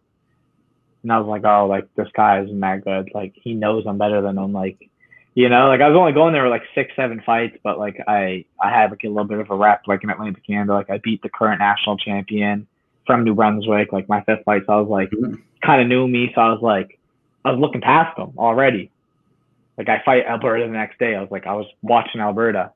[1.03, 3.11] And I was like, oh, like this guy isn't that good.
[3.15, 4.53] Like he knows I'm better than him.
[4.53, 4.91] Like,
[5.35, 7.97] you know, like I was only going there with like six, seven fights, but like
[8.07, 10.75] I, I had like a little bit of a rep, like in Atlantic Canada.
[10.75, 12.67] Like I beat the current national champion
[13.07, 14.63] from New Brunswick, like my fifth fight.
[14.67, 15.37] So I was like, mm-hmm.
[15.65, 16.33] kind of knew me.
[16.35, 17.00] So I was like,
[17.45, 18.91] I was looking past them already.
[19.79, 21.15] Like I fight Alberta the next day.
[21.15, 22.73] I was like, I was watching Alberta.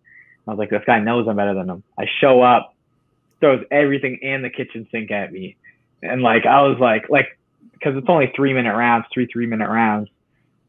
[0.46, 1.82] I was like, this guy knows I'm better than him.
[1.98, 2.74] I show up
[3.40, 5.56] throws everything and the kitchen sink at me.
[6.02, 7.38] And like I was like like
[7.72, 10.08] because it's only three minute rounds, three three minute rounds.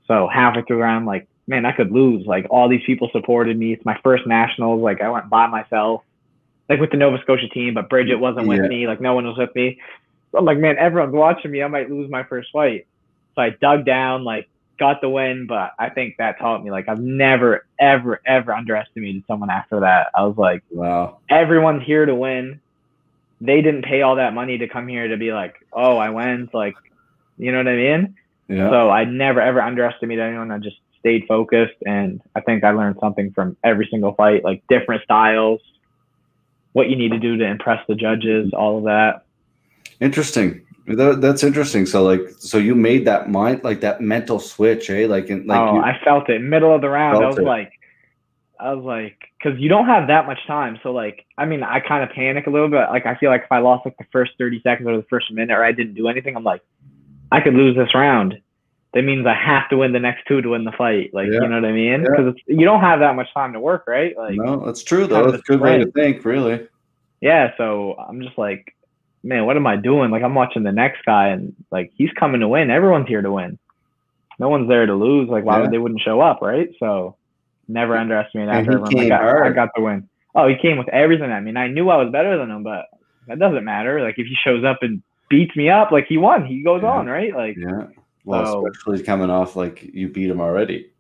[0.08, 2.26] So halfway through the round, like man, I could lose.
[2.26, 3.74] Like all these people supported me.
[3.74, 4.82] It's my first nationals.
[4.82, 6.04] Like I went by myself,
[6.68, 8.88] like with the Nova Scotia team, but Bridget wasn't with me.
[8.88, 9.80] Like no one was with me.
[10.32, 11.64] So I'm like, man, everyone's watching me.
[11.64, 12.88] I might lose my first fight.
[13.36, 16.90] So I dug down, like got the win, but I think that taught me like
[16.90, 20.08] I've never, ever, ever underestimated someone after that.
[20.16, 22.60] I was like, wow, everyone's here to win
[23.42, 26.54] they didn't pay all that money to come here to be like, oh, I went,
[26.54, 26.76] like,
[27.38, 28.16] you know what I mean?
[28.48, 28.70] Yeah.
[28.70, 30.52] So I never ever underestimated anyone.
[30.52, 34.64] I just stayed focused, and I think I learned something from every single fight, like
[34.68, 35.62] different styles,
[36.74, 39.26] what you need to do to impress the judges, all of that.
[40.00, 40.65] Interesting.
[40.88, 41.86] That, that's interesting.
[41.86, 45.08] So like, so you made that mind, like that mental switch, eh?
[45.08, 47.24] Like, in, like oh, I felt it middle of the round.
[47.24, 47.44] I was it.
[47.44, 47.72] like,
[48.60, 50.80] I was like, because you don't have that much time.
[50.84, 52.88] So like, I mean, I kind of panic a little bit.
[52.90, 55.32] Like, I feel like if I lost like the first thirty seconds or the first
[55.32, 56.62] minute, or I didn't do anything, I'm like,
[57.32, 58.40] I could lose this round.
[58.94, 61.14] That means I have to win the next two to win the fight.
[61.14, 61.42] Like, yeah.
[61.42, 62.04] you know what I mean?
[62.04, 62.60] Because yeah.
[62.60, 64.16] you don't have that much time to work, right?
[64.16, 65.32] Like, no, that's true though.
[65.32, 66.68] That's a good way to think, really.
[67.22, 67.54] Yeah.
[67.58, 68.75] So I'm just like,
[69.26, 70.12] man, what am I doing?
[70.12, 72.70] Like, I'm watching the next guy, and like, he's coming to win.
[72.70, 73.60] Everyone's here to win.
[74.40, 75.28] No one's there to lose.
[75.30, 75.62] Like, why yeah.
[75.64, 76.70] would they wouldn't show up, right?
[76.80, 77.18] So
[77.68, 78.98] Never underestimate everyone.
[78.98, 80.08] I got, I got the win.
[80.36, 81.32] Oh, he came with everything.
[81.32, 82.86] I mean, I knew I was better than him, but
[83.28, 84.02] that doesn't matter.
[84.02, 86.90] Like if he shows up and beats me up, like he won, he goes yeah.
[86.90, 87.36] on, right?
[87.36, 87.88] Like yeah.
[88.24, 90.92] Well, so, especially coming off like you beat him already.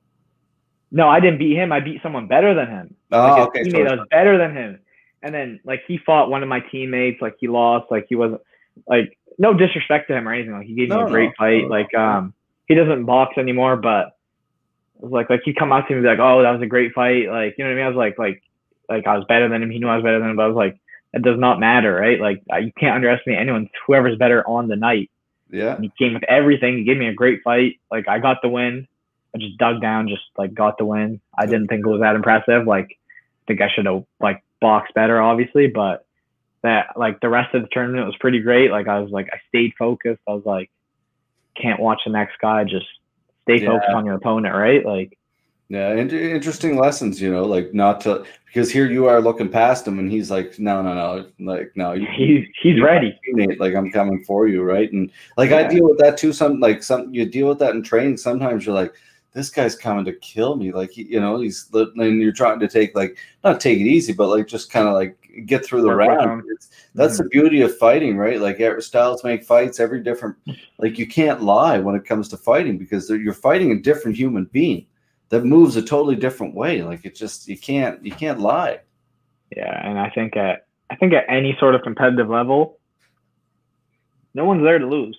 [0.91, 1.71] No, I didn't beat him.
[1.71, 2.95] I beat someone better than him.
[3.11, 3.63] Oh, like okay.
[3.63, 4.79] He made us better than him.
[5.25, 8.41] And then like he fought one of my teammates, like he lost, like he wasn't
[8.87, 10.53] like no disrespect to him or anything.
[10.53, 11.63] Like he gave me No, a great no, fight.
[11.63, 12.33] no, like um
[12.67, 14.15] he doesn't box anymore, but
[14.97, 16.61] it was like like he'd come out to me and be like, Oh, that was
[16.61, 17.27] a great fight.
[17.27, 17.85] Like, you know what I mean?
[17.85, 18.43] I was like like
[18.87, 19.71] like I was better than him.
[19.71, 20.77] He knew I was better than him, but I was like,
[21.13, 22.19] that does not matter, right?
[22.19, 23.69] Like you can't underestimate anyone.
[23.87, 25.09] Whoever's better on the night.
[25.49, 25.75] Yeah.
[25.75, 26.77] And he came with everything.
[26.77, 27.79] He gave me a great fight.
[27.91, 28.87] Like I got the win.
[29.33, 31.19] I just dug down, just like got the win.
[31.37, 32.67] I didn't think it was that impressive.
[32.67, 36.05] Like I think I should have like boxed better, obviously, but
[36.63, 38.71] that like the rest of the tournament was pretty great.
[38.71, 40.21] Like I was like I stayed focused.
[40.27, 40.71] I was like,
[41.55, 42.63] can't watch the next guy.
[42.63, 42.87] Just
[43.43, 43.67] stay Yeah.
[43.67, 44.85] focused on your opponent, right?
[44.85, 45.17] Like
[45.69, 49.87] Yeah, and interesting lessons, you know, like not to because here you are looking past
[49.87, 53.17] him, and he's like, no, no, no, like no, you, he's he's ready.
[53.59, 54.91] like I'm coming for you, right?
[54.91, 56.33] And like I deal with that too.
[56.33, 58.17] Some like some you deal with that in training.
[58.17, 58.93] Sometimes you're like,
[59.35, 62.95] this guy's coming to kill me, like you know, he's and you're trying to take
[62.95, 66.41] like not take it easy, but like just kind of like get through the round.
[66.95, 68.39] that's the beauty of fighting, right?
[68.39, 70.37] Like styles make fights, every different.
[70.77, 74.45] Like you can't lie when it comes to fighting because you're fighting a different human
[74.45, 74.85] being
[75.27, 76.81] that moves a totally different way.
[76.81, 78.79] Like it just you can't you can't lie.
[79.53, 82.79] Yeah, and I think at I think at any sort of competitive level,
[84.33, 85.17] no one's there to lose.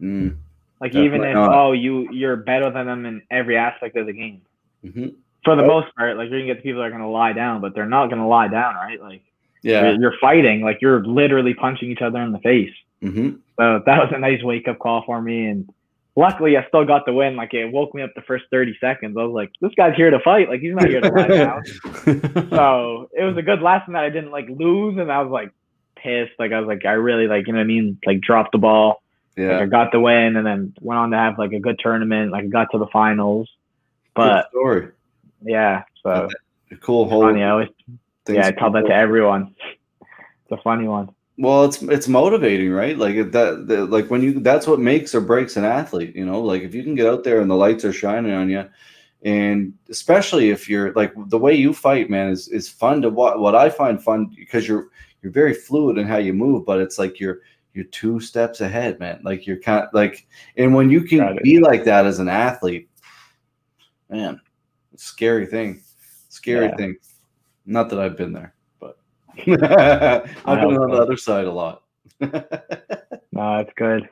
[0.00, 0.38] Mm,
[0.80, 1.52] Like Definitely even if not.
[1.54, 4.40] oh you you're better than them in every aspect of the game.
[4.84, 5.14] mhm.
[5.44, 5.66] For the Oh.
[5.66, 7.86] most part, like you're gonna get the people that are gonna lie down, but they're
[7.86, 9.00] not gonna lie down, right?
[9.00, 9.22] Like
[9.62, 9.90] Yeah.
[9.90, 12.72] you're, you're fighting, like you're literally punching each other in the face.
[13.02, 15.68] hmm So that was a nice wake up call for me, and
[16.16, 17.36] luckily I still got the win.
[17.36, 19.16] Like it woke me up the first thirty seconds.
[19.18, 20.48] I was like, this guy's here to fight.
[20.48, 21.62] Like he's not here to lie down.
[22.50, 25.50] So it was a good lesson that I didn't like lose, and I was like
[25.96, 26.32] pissed.
[26.38, 28.58] Like I was like, I really like you know what I mean, like dropped the
[28.58, 29.02] ball.
[29.48, 29.60] Like, yeah.
[29.60, 32.32] I got the win, and then went on to have like a good tournament.
[32.32, 33.48] Like I got to the finals,
[34.16, 34.88] Good but story.
[35.42, 35.82] yeah.
[36.02, 36.28] So
[36.80, 37.22] Cool whole.
[37.22, 37.42] funny.
[37.42, 37.68] I always
[38.28, 39.54] yeah, I tell that to everyone.
[40.00, 41.10] It's a funny one.
[41.36, 42.96] Well, it's it's motivating, right?
[42.96, 46.14] Like that, the, like when you that's what makes or breaks an athlete.
[46.14, 48.50] You know, like if you can get out there and the lights are shining on
[48.50, 48.68] you,
[49.22, 53.38] and especially if you're like the way you fight, man, is is fun to watch.
[53.38, 54.88] What I find fun because you're
[55.22, 57.40] you're very fluid in how you move, but it's like you're
[57.74, 59.20] you're two steps ahead, man.
[59.22, 62.88] Like you're kind of like, and when you can be like that as an athlete,
[64.08, 64.40] man,
[64.96, 65.82] scary thing,
[66.28, 66.76] scary Yeah.
[66.76, 66.96] thing.
[67.66, 68.98] Not that I've been there, but
[69.38, 71.82] I've been on the other side a lot.
[73.32, 74.08] No, it's good.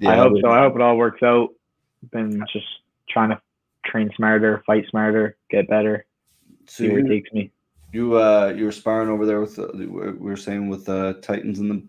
[0.00, 0.50] Yeah, I hope so.
[0.50, 1.50] I hope it all works out.
[2.10, 2.66] Been just
[3.08, 3.40] trying to
[3.86, 6.06] train smarter, fight smarter, get better.
[6.66, 7.52] So See where it takes me.
[7.92, 11.58] You uh you were sparring over there with uh, we were saying with uh Titans
[11.58, 11.82] and the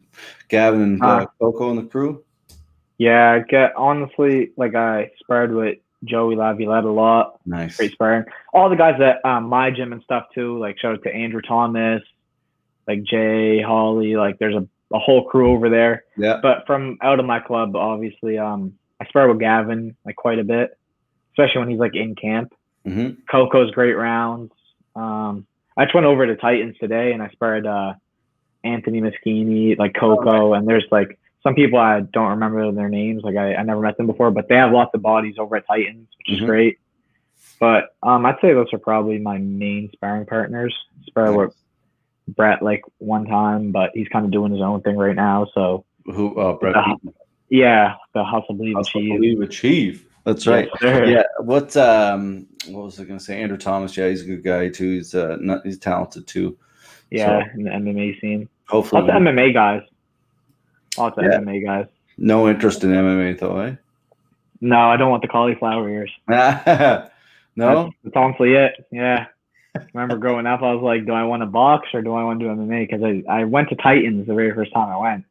[0.47, 1.25] Gavin and uh, Ah.
[1.39, 2.23] Coco and the crew.
[2.97, 7.39] Yeah, I get honestly like I sparred with Joey Laviolette a lot.
[7.45, 7.77] Nice.
[7.77, 8.23] Great sparring.
[8.53, 10.57] All the guys at um, my gym and stuff too.
[10.59, 12.01] Like shout out to Andrew Thomas,
[12.87, 14.15] like Jay Holly.
[14.15, 16.03] Like there's a, a whole crew over there.
[16.17, 16.39] Yeah.
[16.41, 20.43] But from out of my club, obviously, um, I spar with Gavin like quite a
[20.43, 20.77] bit,
[21.33, 22.53] especially when he's like in camp.
[22.85, 24.51] hmm Coco's great rounds.
[24.95, 25.45] Um,
[25.79, 27.93] I just went over to Titans today and I sparred uh,
[28.65, 33.23] Anthony Moschini, like Coco, and there's like some people I don't remember their names.
[33.23, 35.65] Like I, I never met them before, but they have lots of bodies over at
[35.67, 36.41] Titans, which Mhm.
[36.41, 36.79] is great.
[37.61, 40.75] But um, I'd say those are probably my main sparring partners.
[41.05, 41.55] Spar with
[42.27, 45.47] Brett like one time, but he's kind of doing his own thing right now.
[45.53, 46.37] So Who?
[46.37, 46.75] Uh, Brett.
[46.75, 46.95] Uh,
[47.49, 49.13] yeah, the hustle believe Hustle, achieve.
[49.21, 50.05] Believe, achieve.
[50.25, 50.69] That's right.
[50.79, 51.05] Sir.
[51.05, 51.23] Yeah.
[51.39, 51.75] What?
[51.77, 52.47] Um.
[52.67, 53.41] What was I going to say?
[53.41, 53.95] Andrew Thomas.
[53.95, 54.95] Yeah, he's a good guy too.
[54.97, 56.57] He's uh, not, he's talented too.
[57.09, 58.49] yeah, in the MMA scene.
[58.67, 59.81] Hopefully, Lots of MMA guys.
[60.97, 61.39] Lots of Yeah.
[61.39, 61.87] MMA guys.
[62.17, 63.75] no interest in MMA though, eh?
[64.61, 66.11] No, I don't want the cauliflower ears.
[66.27, 67.09] no.
[67.55, 68.85] That's, that's honestly it.
[68.91, 69.27] Yeah.
[69.93, 72.39] Remember growing up, I was like, do I want to box or do I want
[72.39, 72.89] to do MMA?
[72.89, 75.25] Because I, I went to Titans the very first time I went.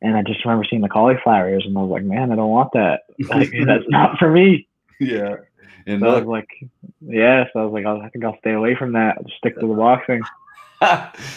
[0.00, 2.50] And I just remember seeing the cauliflower ears and I was like, man, I don't
[2.50, 3.02] want that.
[3.28, 4.68] Like, that's not for me.
[5.00, 5.36] yeah.
[5.86, 6.48] And So I was like,
[7.00, 7.44] yeah.
[7.52, 9.16] So I was like, I'll, think I'll stay away from that.
[9.18, 10.22] I'll stick to the boxing.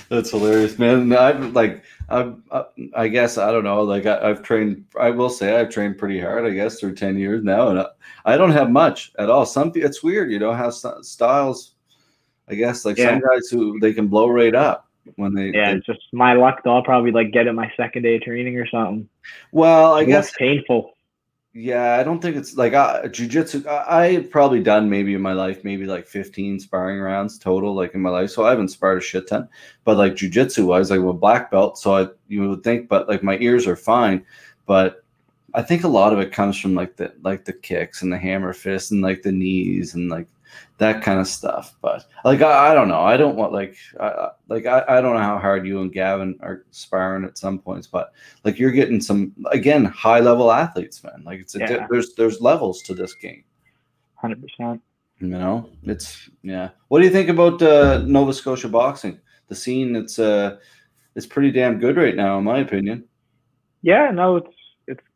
[0.10, 1.12] That's hilarious, man.
[1.13, 3.82] I've like, I've, I, I guess I don't know.
[3.82, 4.86] Like, I, I've trained.
[5.00, 6.45] I will say I've trained pretty hard.
[6.45, 7.86] I guess through ten years now, and I,
[8.26, 9.47] I don't have much at all.
[9.47, 11.74] Some it's weird, you know, how st- styles.
[12.47, 15.47] I guess like some guys who they can blow right up when they.
[15.51, 16.61] Yeah, they- it's just my luck.
[16.63, 19.07] Though I'll probably like get it my second day of training or something.
[19.51, 20.93] well, I It guess painful.
[21.53, 23.67] Yeah, I don't think it's like uh, jujitsu.
[23.67, 27.93] I, I've probably done maybe in my life, maybe like 15 sparring rounds total, like
[27.93, 28.29] in my life.
[28.29, 29.49] So I haven't sparred a shit ton,
[29.83, 31.77] but like jujitsu wise, like with black belt.
[31.77, 34.25] So I, you would think, but like my ears are fine,
[34.65, 35.03] but
[35.53, 38.17] I think a lot of it comes from like the like the kicks and the
[38.17, 40.29] hammer fists and like the knees and like
[40.77, 41.75] that kind of stuff.
[41.81, 43.01] But like I, I don't know.
[43.01, 46.37] I don't want like I, like I, I don't know how hard you and Gavin
[46.41, 51.23] are sparring at some points, but like you're getting some again high level athletes, man.
[51.23, 51.87] Like it's a, Yeah.
[51.89, 53.43] there's there's levels to this game.
[54.15, 54.81] Hundred percent.
[55.19, 56.69] You know, it's yeah.
[56.87, 59.19] What do you think about uh, Nova Scotia boxing?
[59.49, 60.57] The scene, it's uh,
[61.15, 63.03] it's pretty damn good right now, in my opinion.
[63.83, 64.55] Yeah, no, it's it's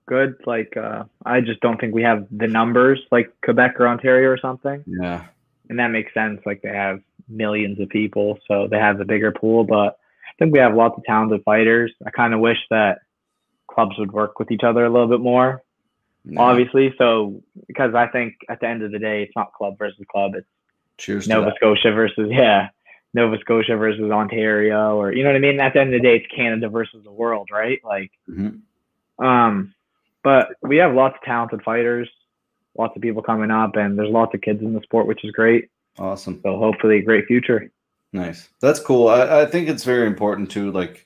[0.08, 0.36] good.
[0.46, 4.38] Like uh, I just don't think we have the numbers like Quebec or Ontario or
[4.38, 5.26] something, Yeah,
[5.70, 6.42] and that makes sense.
[6.46, 9.64] Like they have millions of people, so they have the bigger pool.
[9.64, 11.94] But I think we have lots of talented fighters.
[12.06, 13.00] I kind of wish that
[13.68, 15.62] clubs would work with each other a little bit more.
[16.38, 20.04] Obviously, so because I think at the end of the day, it's not club versus
[20.12, 20.34] club.
[20.34, 20.48] It's
[20.98, 21.52] Cheers Nova.
[21.58, 22.70] Scotia versus yeah,
[23.14, 25.60] Nova Scotia versus Ontario, or you know what I mean.
[25.60, 27.80] At the end of the day, it's Canada versus the world, right?
[27.84, 28.62] Like, Mhm.
[29.20, 29.75] um,
[30.26, 32.10] but we have lots of talented fighters,
[32.78, 35.32] lots of people coming up, and there's lots of kids in the sport, which is
[35.32, 35.70] great.
[36.00, 36.42] Awesome.
[36.44, 37.72] So hopefully, a great future.
[38.12, 38.50] Nice.
[38.60, 39.08] That's cool.
[39.08, 40.72] I, I think it's very important too.
[40.72, 41.06] Like,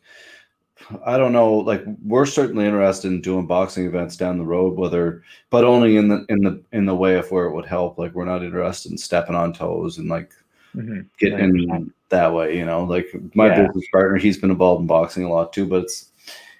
[1.05, 1.53] I don't know.
[1.55, 6.07] Like, we're certainly interested in doing boxing events down the road, whether, but only in
[6.07, 7.97] the in the in the way of where it would help.
[7.99, 10.31] Like, we're not interested in stepping on toes and like
[10.73, 11.91] hmm getting 100%.
[12.07, 12.57] that way.
[12.57, 13.65] You know, like my Yeah.
[13.67, 15.65] business partner, he's been involved in boxing a lot too.
[15.65, 16.08] But it's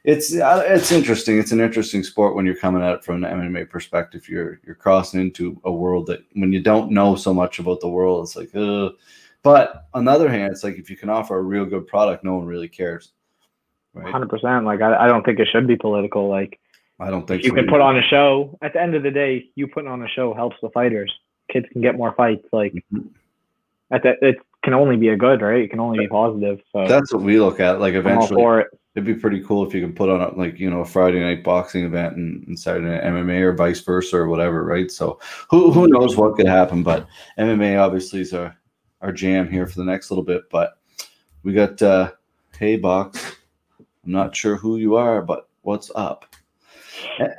[0.09, 1.37] it's uh, it's interesting.
[1.37, 4.27] It's an interesting sport when you're coming at it from an MMA perspective.
[4.27, 7.89] You're you're crossing into a world that when you don't know so much about the
[7.89, 8.89] world, it's like, uh.
[9.41, 12.25] But on the other hand, it's like if you can offer a real good product,
[12.25, 13.13] no one really cares.
[13.93, 14.13] Right?
[14.13, 14.65] 100%.
[14.65, 16.27] Like, I, I don't think it should be political.
[16.27, 16.59] Like,
[16.99, 17.71] I don't think you so can either.
[17.71, 18.57] put on a show.
[18.61, 21.09] At the end of the day, you putting on a show helps the fighters.
[21.49, 22.45] Kids can get more fights.
[22.51, 23.11] Like, Mhm.
[23.91, 25.61] at that, it can only be a good, right?
[25.61, 26.59] It can only be positive.
[26.73, 27.79] So That's what we look at.
[27.79, 28.67] Like eventually, for it.
[28.95, 31.19] It'd be pretty cool if you could put on a, like you know a Friday
[31.19, 34.91] night boxing event and, and Saturday night MMA or vice versa or whatever, right?
[34.91, 36.83] So who who knows what could happen?
[36.83, 38.55] But MMA obviously is our
[39.01, 40.43] our jam here for the next little bit.
[40.49, 40.77] But
[41.43, 42.11] we got uh,
[42.57, 43.35] hey box.
[44.05, 46.25] I'm not sure who you are, but what's up?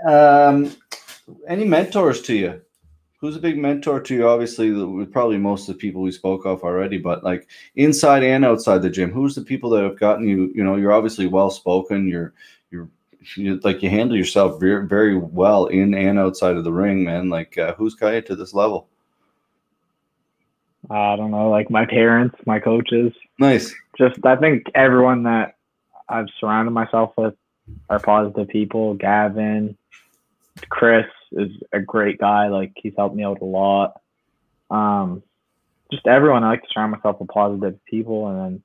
[0.07, 0.75] Um,
[1.47, 2.61] any mentors to you?
[3.21, 4.27] Who's a big mentor to you?
[4.27, 8.47] Obviously, with probably most of the people we spoke of already, but like inside and
[8.47, 10.51] outside the gym, who's the people that have gotten you?
[10.55, 12.09] You know, you're obviously well spoken.
[12.09, 12.33] You're
[12.71, 12.89] you're
[13.37, 17.29] you, like you handle yourself very very well in and outside of the ring, man.
[17.29, 18.89] Like uh, who's got you to this level?
[20.89, 23.75] I don't know, like my parents, my coaches, Nice.
[23.99, 25.57] just I think everyone that
[26.09, 27.35] I've surrounded myself with
[27.91, 28.95] are positive people.
[28.95, 29.77] Gavin,
[30.71, 32.49] Chris is a great guy.
[32.49, 34.01] Like he's helped me out a lot.
[34.71, 35.23] Um,
[35.91, 36.45] just everyone.
[36.45, 38.63] I like to surround myself with positive people, and then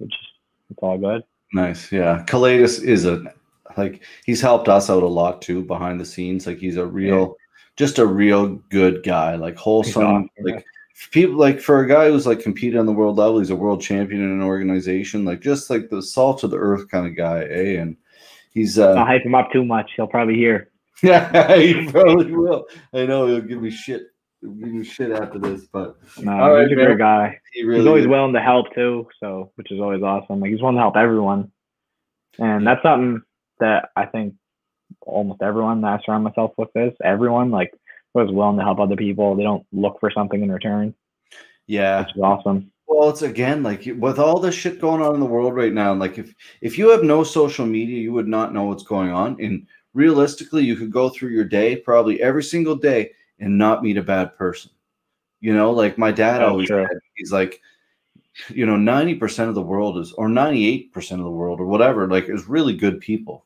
[0.00, 0.28] it's just
[0.70, 1.22] it's all good.
[1.52, 1.90] Nice.
[1.90, 2.24] Yeah.
[2.26, 3.32] Kalatis is a
[3.76, 6.46] like he's helped us out a lot too behind the scenes.
[6.46, 7.36] Like he's a real
[7.76, 9.36] just a real good guy.
[9.36, 10.02] Like wholesome.
[10.02, 10.64] awesome, Like
[11.10, 13.80] people like for a guy who's like competed on the world level, he's a world
[13.80, 17.44] champion in an organization, like just like the salt of the earth kind of guy,
[17.44, 17.80] eh?
[17.80, 17.96] And
[18.52, 19.90] he's uh Don't hype him up too much.
[19.96, 20.70] He'll probably hear.
[21.02, 22.66] yeah, he probably will.
[22.94, 24.04] I know he'll give me shit.
[24.40, 26.98] He'll give me shit after this, but No, All right, he's a man.
[26.98, 27.40] guy.
[27.52, 28.08] he really he's always is.
[28.08, 30.40] willing to help too, so which is always awesome.
[30.40, 31.50] Like he's willing to help everyone,
[32.38, 33.22] and that's something
[33.60, 34.34] that I think
[35.02, 37.72] almost everyone that I surround myself with is everyone like
[38.14, 39.34] was willing to help other people.
[39.36, 40.94] They don't look for something in return,
[41.66, 42.00] yeah.
[42.00, 42.70] which is awesome.
[42.86, 45.92] Well, it's again like with all this shit going on in the world right now.
[45.92, 46.32] Like if
[46.62, 49.36] if you have no social media, you would not know what's going on.
[49.40, 49.66] And
[49.96, 54.02] realistically, you could go through your day, probably every single day, and not meet a
[54.02, 54.70] bad person.
[55.40, 56.86] You know, like my dad That's always said,
[57.16, 57.60] he's like,
[58.48, 61.58] you know, ninety percent of the world is, or ninety eight percent of the world,
[61.60, 63.44] or whatever, like is really good people.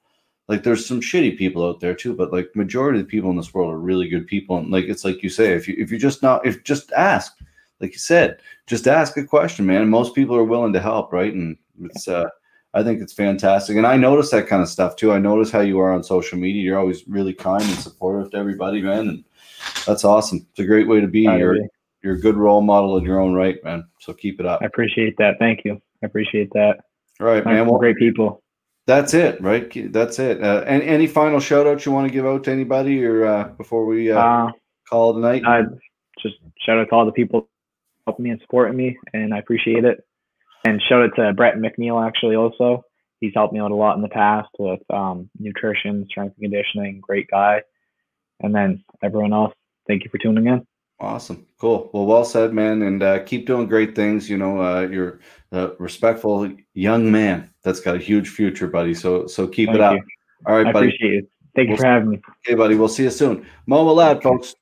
[0.48, 3.36] Like there's some shitty people out there too, but like majority of the people in
[3.36, 4.58] this world are really good people.
[4.58, 7.38] And like it's like you say, if you if you just not if just ask,
[7.78, 9.82] like you said, just ask a question, man.
[9.82, 11.32] And most people are willing to help, right?
[11.32, 12.28] And it's uh
[12.72, 13.76] I think it's fantastic.
[13.76, 15.12] And I notice that kind of stuff too.
[15.12, 16.62] I notice how you are on social media.
[16.62, 19.08] You're always really kind and supportive to everybody, man.
[19.08, 19.24] And
[19.86, 20.46] that's awesome.
[20.50, 21.22] It's a great way to be.
[21.22, 21.68] You're you.
[22.02, 23.84] you're a good role model in your own right, man.
[23.98, 24.60] So keep it up.
[24.62, 25.36] I appreciate that.
[25.38, 25.80] Thank you.
[26.02, 26.78] I appreciate that.
[27.20, 27.66] All right, Man.
[27.66, 28.42] Well, great people.
[28.86, 29.92] that's it, right?
[29.92, 30.42] That's it.
[30.42, 33.44] Uh, and any final shout outs you want to give out to anybody or uh,
[33.58, 34.52] before we uh, Uh,
[34.88, 35.42] call it a night?
[35.44, 35.62] I
[36.22, 37.48] just shout out to all the people
[38.06, 40.02] helping me and supporting me, and I appreciate it.
[40.64, 42.84] And shout out to Brett McNeil actually also.
[43.20, 47.00] He's helped me out a lot in the past with um, nutrition, strength and conditioning.
[47.00, 47.62] Great guy.
[48.40, 49.52] And then everyone else,
[49.86, 50.66] thank you for tuning in.
[50.98, 51.46] Awesome.
[51.58, 51.90] Cool.
[51.92, 52.82] Well, well said, man.
[52.82, 54.28] And uh, keep doing great things.
[54.28, 55.20] You know, uh, you're
[55.52, 58.94] a respectful young man that's got a huge future, buddy.
[58.94, 59.98] So, so keep Thank it up.
[60.46, 60.88] All right, I buddy.
[60.88, 61.30] appreciate it.
[61.56, 62.20] Thank you We'll- for having me.
[62.46, 62.74] Okay, buddy.
[62.74, 63.46] We'll see you soon.
[63.66, 64.54] Mo Malad, folks.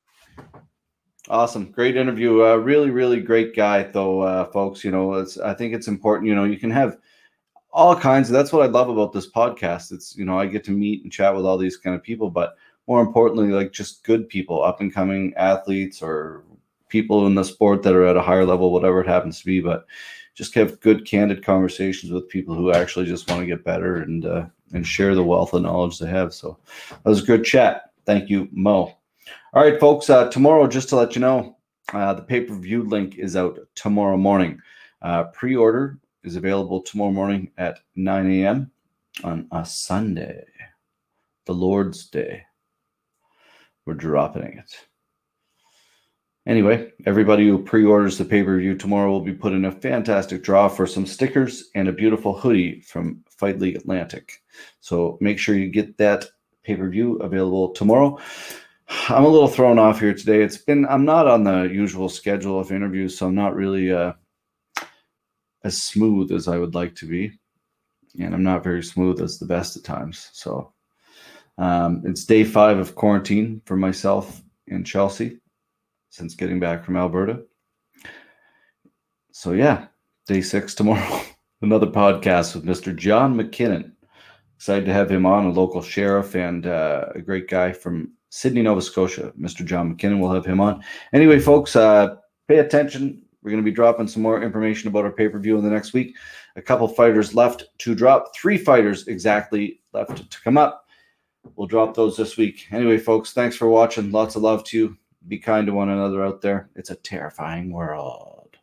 [1.30, 1.70] Awesome.
[1.70, 2.42] Great interview.
[2.42, 4.82] Uh, really, really great guy, though, uh, folks.
[4.82, 6.26] You know, it's, I think it's important.
[6.26, 6.96] You know, you can have
[7.70, 8.30] all kinds.
[8.30, 9.92] Of, that's what I love about this podcast.
[9.92, 12.30] It's, you know, I get to meet and chat with all these kind of people,
[12.30, 12.56] but
[12.86, 16.44] more importantly, like just good people, up and coming athletes or
[16.88, 19.60] people in the sport that are at a higher level, whatever it happens to be.
[19.60, 19.86] But
[20.34, 24.24] just have good, candid conversations with people who actually just want to get better and,
[24.24, 26.32] uh, and share the wealth of knowledge they have.
[26.32, 26.56] So
[26.90, 27.90] that was a good chat.
[28.06, 28.97] Thank you, Mo.
[29.54, 30.10] All right, folks.
[30.10, 31.56] Uh, tomorrow, just to let you know,
[31.94, 34.60] uh, the pay per view link is out tomorrow morning.
[35.00, 38.70] Uh, Pre order is available tomorrow morning at 9 a.m.
[39.24, 40.44] on a Sunday,
[41.46, 42.42] the Lord's Day.
[43.86, 44.76] We're dropping it.
[46.46, 49.72] Anyway, everybody who pre orders the pay per view tomorrow will be put in a
[49.72, 54.42] fantastic draw for some stickers and a beautiful hoodie from Fight League Atlantic.
[54.80, 56.26] So make sure you get that
[56.64, 58.18] pay per view available tomorrow.
[58.88, 60.42] I'm a little thrown off here today.
[60.42, 64.12] It's been I'm not on the usual schedule of interviews, so I'm not really uh,
[65.64, 67.38] as smooth as I would like to be,
[68.18, 70.30] and I'm not very smooth as the best at times.
[70.32, 70.72] So
[71.58, 75.38] um, it's day five of quarantine for myself in Chelsea
[76.10, 77.42] since getting back from Alberta.
[79.32, 79.86] So yeah,
[80.26, 81.22] day six tomorrow.
[81.62, 82.94] Another podcast with Mr.
[82.94, 83.92] John McKinnon.
[84.56, 88.62] Excited to have him on, a local sheriff and uh, a great guy from Sydney,
[88.62, 89.32] Nova Scotia.
[89.38, 89.64] Mr.
[89.64, 90.82] John McKinnon, we'll have him on.
[91.12, 92.16] Anyway, folks, uh,
[92.46, 93.22] pay attention.
[93.42, 95.70] We're going to be dropping some more information about our pay per view in the
[95.70, 96.16] next week.
[96.56, 100.86] A couple fighters left to drop, three fighters exactly left to come up.
[101.56, 102.66] We'll drop those this week.
[102.72, 104.10] Anyway, folks, thanks for watching.
[104.10, 104.96] Lots of love to you.
[105.28, 106.68] Be kind to one another out there.
[106.74, 108.56] It's a terrifying world.